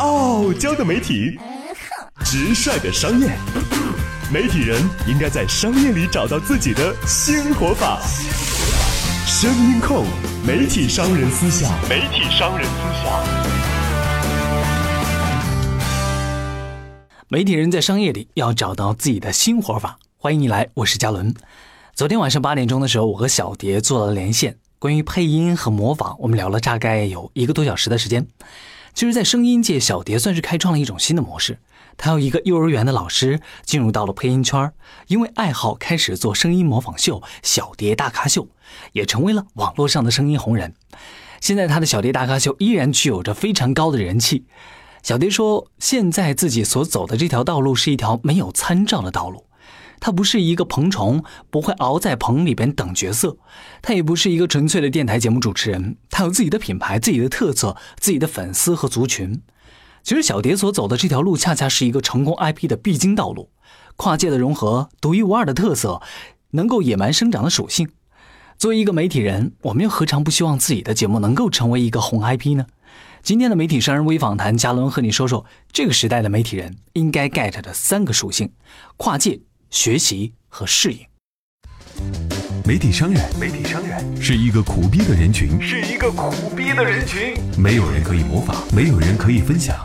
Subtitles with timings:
[0.00, 1.38] 傲娇的媒体，
[2.24, 3.26] 直率的商业，
[4.32, 8.00] 媒体人应该在商业里找到自己的新活法。
[9.26, 10.06] 声音控，
[10.46, 12.72] 媒体商人思想，媒体商人思
[13.04, 13.12] 想。
[17.28, 19.98] 媒体人在商业里要找到自己的新活法。
[20.16, 21.34] 欢迎你来，我是嘉伦。
[21.94, 28.26] 昨天晚上八点钟的时候，我和小蝶做了连线，关于配音和模仿，我们聊了大概有一个多小时的时间。
[28.92, 31.58] 其实，在声音界，小蝶算是开创了一种新的模式。
[31.96, 34.72] 她由一个幼儿园的老师进入到了配音圈，
[35.06, 38.44] 因为爱好开始做声音模仿秀《小蝶大咖秀》，
[38.92, 40.74] 也成为了网络上的声音红人。
[41.40, 44.44] 现在，她的《小蝶大咖秀》依然具有着非常高的人气。
[45.02, 49.46] 小蝶说：“现在自己所走的这条道路是一条没有参照的道路。”
[50.00, 53.36] 他不是一个棚虫，不会熬在棚里边等角色；
[53.82, 59.40] 他也不是一个纯粹的电台节目主持人，他有自己的品牌、自己的特色、自己的粉丝和族群。
[60.02, 63.50] 其实小蝶所走的这条路，恰恰是一个成功 IP 的必经道路，
[63.96, 66.00] 跨界的融合，独一无二的特色，
[66.52, 67.90] 能够野蛮生长的属性。
[68.56, 72.64] 作为一个媒体人，我们又何尝不希望自己的节目能够成为一个红 IP 呢？
[73.22, 78.50] 今天的媒体商人微访谈，嘉伦和你说说这个时代的媒体人应该 get 的三个属性：
[78.96, 79.40] 跨界。
[79.70, 80.98] 学习和适应。
[82.66, 87.34] 媒体商人，媒体商人是一个苦逼的人群，是一个苦逼的人群。
[87.56, 89.76] 没有人可以模仿，没有人可以分享。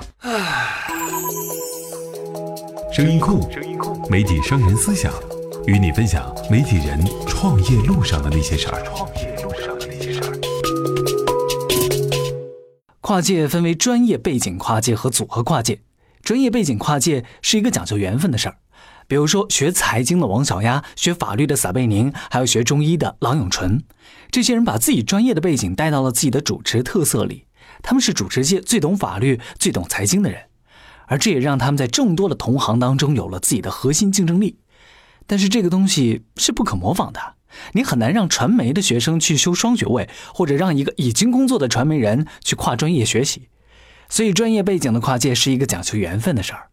[2.92, 5.14] 声音控，声音控，媒体商人思想，
[5.68, 8.84] 与你分享媒体人创业路上的那些事儿。
[8.86, 10.32] 创业路上的那些事儿。
[13.02, 15.80] 跨界分为专业背景跨界和组合跨界。
[16.24, 18.58] 专业背景跨界是一个讲究缘分的事儿。
[19.08, 23.84] 比如说，学财经的王小丫，学法律的撒贝宁，还有学中医的郎永淳，
[24.32, 27.46] 这些人把自己专业的背景带到了自己的主持特色里。
[27.84, 30.44] 他们是主持界最懂法律、最懂财经的人，
[31.06, 34.58] 而这也让他们在众多的同行当中有了自己的核心竞争力。
[35.28, 37.36] 但是这个东西是不可模仿的，
[37.74, 43.50] 你很难让传媒的学生去修双学位，或者让一个已经工作的传媒人去跨专业学习。
[44.10, 46.70] 所以，专业背景的跨界是一个讲求缘分的事儿。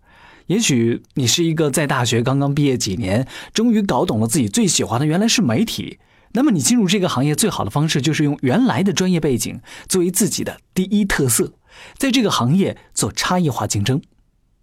[0.52, 5.98] 也许你是一个在大学刚刚毕业几年，终于搞懂了自己最喜欢的原来是媒体。
[6.32, 11.54] 那么你进入这个行业最好的方式就是用原来的专业背景作为自己的第一特色，
[11.96, 14.02] 在这个行业做差异化竞争。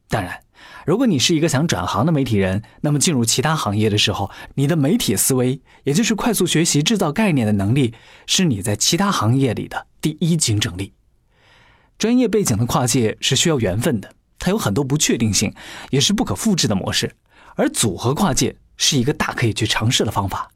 [0.09, 0.43] 当然，
[0.85, 7.95] 如果你是一个想转行的媒体人，那么进入其他行业的时候，你的媒体思维，也就是快速学习、制造概念的能力，
[8.27, 10.93] 是你在其他行业里的第一竞争力。
[11.97, 14.13] 专业背景的跨界是需要缘分的。
[14.39, 15.53] 它有很多不确定性，
[15.91, 17.13] 也是不可复制的模式，
[17.55, 20.49] 而组合跨界是一个大可以去尝试的方法。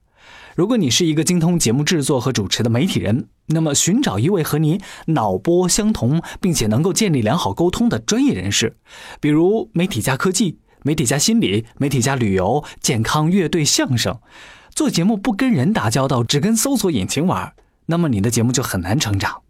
[0.55, 8.77] 如果你是一个精通节目制作和主持的媒体人，那么寻找一位和你脑波相同，并且能够建立良好沟通的专业人士，
[9.19, 14.19] 比如媒体加科技、媒体加心理、媒体加旅游、健康、乐队、相声，
[14.75, 17.53] 做节目不跟人打交道，只跟搜索引擎玩，
[17.87, 19.41] 那么你的节目就很难成长。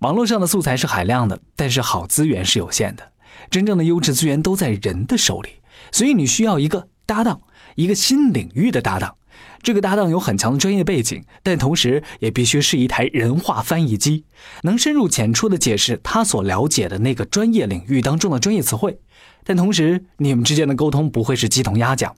[0.00, 3.12] 网络上的素材是海量的，但是好资源是有限的。
[3.48, 5.50] 真正的优质资源都在人的手里，
[5.92, 7.40] 所以你需要一个搭档，
[7.76, 9.16] 一个新领域的搭档。
[9.62, 14.24] 这个搭档有很强的专业背景，但同时也必须是一台人话翻译机，
[14.62, 18.98] 能深入浅出的解释他所了解的那个专业领域当中的专业词汇。
[19.44, 22.14] 但同时，你们之间的沟通不会是鸡同鸭讲。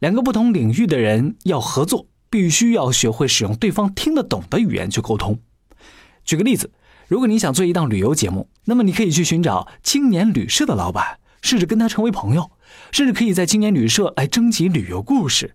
[0.00, 5.38] 两个不同领域的人要合作，必须要学会使用对方听得懂的语言去沟通。
[6.24, 6.70] 举个例子。
[7.12, 12.50] 如果你想做一档旅游节目，那么你可以去寻找青年旅社的老板，试着跟他成为朋友，
[12.90, 15.54] 甚至可以在青年旅社来征集旅游故事。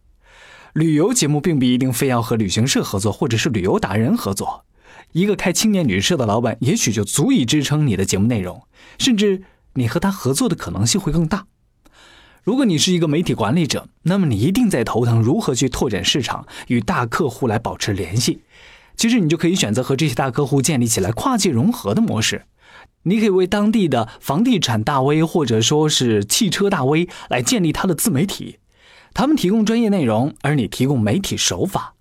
[0.73, 4.65] 旅游节目并不一定非要和旅行社合作，或者是旅游达人合作。
[5.13, 8.61] 一个开青年旅社的老板，也许就足以支撑你的节目内容，
[8.99, 9.41] 甚至
[9.73, 11.47] 你和他合作的可能性会更大。
[12.43, 18.43] 如果你是一个媒体管理者，那么你一定在头疼如何去拓展市场，与大客户来保持联系。
[18.97, 22.45] 其实你就可以选择和这些大客户建立起来跨界融合的模式，
[23.03, 28.57] 你可以为当地的房地产大 V 或者说是汽车大 V 来建立他的自媒体，
[29.13, 31.93] 他们提供专业内容，而你提供媒体手法，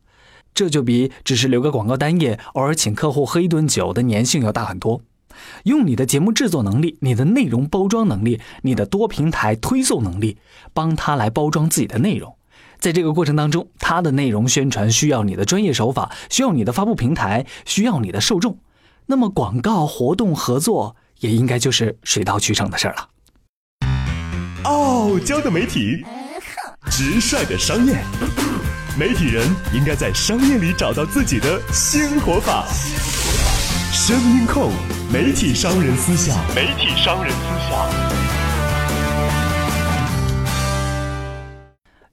[0.55, 5.03] 这就比只是留个广告单页，偶尔请客户喝一顿酒的粘性要大很多。
[5.65, 10.39] 用你的节目制作能力、你的内容包装能力、你的多平台推送能力，
[10.73, 12.35] 帮他来包装自己的内容。
[12.79, 18.59] 在这个过程当中，它的内容宣传需要你的专业手法，需要你的发布平台，需要你的受众。
[19.07, 23.09] 那么广告活动合作也应该就是水到渠成的事儿了。
[24.65, 26.05] 傲娇的媒体，
[26.91, 27.95] 直率的商业，
[28.99, 32.67] 媒体人应该在商业里找到自己的新活法。
[33.93, 34.73] 声音控，
[35.13, 37.39] 媒体商人思想，媒体商人思
[37.71, 38.36] 想。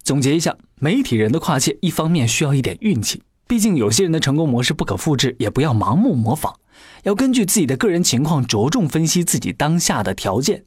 [0.04, 6.54] 总结一下，媒体人的跨界，一方面需要一点运气，毕竟有些人的成功模式不可复制，也不要盲目模仿，
[7.04, 10.66] 要根据自己的个人情况着重分析自己当下的条件。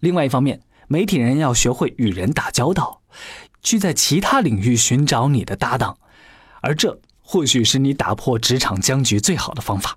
[0.00, 3.00] 另外一方面，媒体人要学会与人打交道，
[3.62, 5.96] 去在其他领域寻找你的搭档，
[6.60, 9.96] 而这或许是你打破职场僵局最好的方法。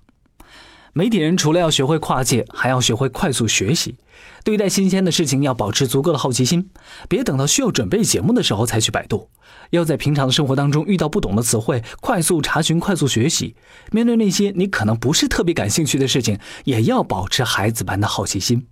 [0.92, 3.96] 媒体人除了要学会跨界，还要学会快速学习。
[4.42, 6.70] 对待新鲜的事情要保持足够的好奇心，
[7.08, 9.28] 别等到需要准备节目的时候才去百度。
[9.70, 13.54] 要在平常的生活当中遇到不懂的词汇，快速查询、快速学习。
[13.92, 18.66] 面对那些你可能不是特别感兴趣的事情，也要保持孩子般的好奇心。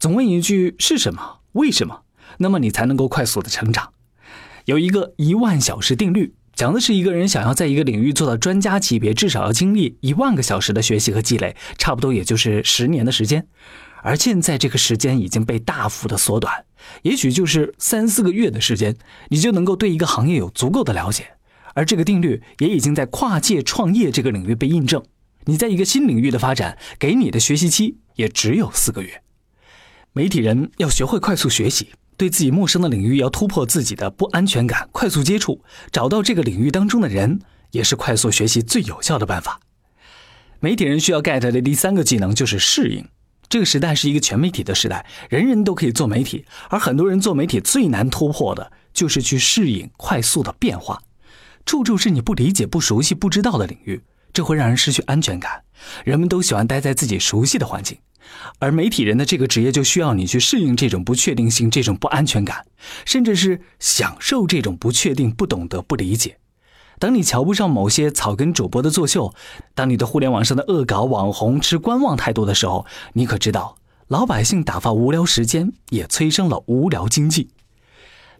[0.00, 1.38] 总问一句是什么？
[1.52, 2.02] 为什么？
[2.38, 3.92] 那么你才能够快速的成长。
[4.64, 6.34] 有一个一万小时定律。
[6.58, 13.46] 讲的是一个人想要在一个领域做到专家级别，至少要经历一万个小时的学习和积累，差不多也就是十年的时间。
[14.02, 16.64] 而现在这个时间已经被大幅的缩短，
[17.02, 18.96] 也许就是三四个月的时间，
[19.28, 21.28] 你就能够对一个行业有足够的了解。
[21.74, 25.00] 而这个定律也已经在跨界创业这个领域被印证。
[25.44, 29.22] 你在一个新领域的发展，给你的学习期也只有四个月。
[30.12, 31.90] 媒体人要学会快速学习。
[32.18, 35.62] 对自己陌生的领域要突破自己的不安全感，快速接触，
[35.92, 39.60] 找到这个领域当中的人，也是快速学习最有效的办法。
[40.58, 43.06] 媒体人需要 get 的第三个技能就是适应。
[43.48, 51.00] 这个时代是一个全媒体的时代，人人都可以做媒体，而很多人做媒体最难突破的就是去适应快速的变化。
[51.64, 55.62] 处处是你不理解、不熟悉、不知道的领域，这会让人失去安全感。
[56.04, 57.96] 人们都喜欢待在自己熟悉的环境。
[58.58, 62.66] 而媒体人的这个职业就需要你去适应这种不确定性、这种不安全感，
[63.04, 66.38] 甚至是享受这种不确定、不懂得、不理解。
[66.98, 69.32] 当你瞧不上某些草根主播的作秀，
[69.74, 73.76] 当你对互联网上的恶搞网红持观望态度的时候，你可知道，
[74.08, 77.50] 老百姓打发无聊时间，也催生了无聊经济。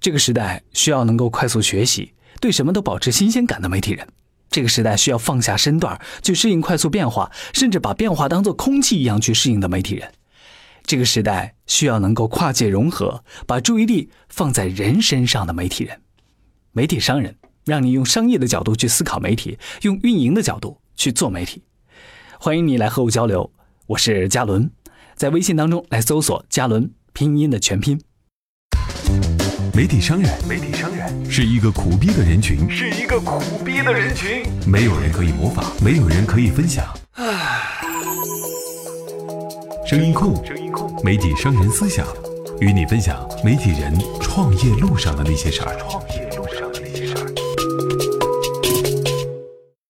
[0.00, 4.08] 这个时代需要能够快速学习、对什么都保持新鲜感的媒体人。
[4.50, 10.12] 这个时代需要放下身段去适应快速变化，甚至把变化当作空气一样去适应的媒体人。
[10.84, 16.00] 这个时代需要能够跨界融合，把注意力放在人身上的媒体人。
[16.72, 17.36] 媒体商人
[17.66, 21.62] 让你用商业的角度去思考媒体，用运营的角度去做媒体。
[22.40, 23.52] 欢迎你来和我交流，
[23.88, 24.70] 我是嘉伦，
[25.14, 28.00] 在微信当中来搜索“嘉伦”拼音的全拼。
[29.74, 30.97] 媒体商人，媒体商人
[31.30, 34.42] 是一个苦逼的人群，是一个苦逼的人群。
[34.66, 36.84] 没有人可以模仿，没有人可以分享。
[39.86, 42.06] 声音控，声音控，媒体商人思想，
[42.60, 45.76] 与你分享媒体人创业路上的那些事儿。